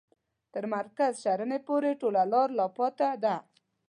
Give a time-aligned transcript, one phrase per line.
[0.53, 3.35] تر مرکز شرنې پوري ټوله لار لا پاته ده.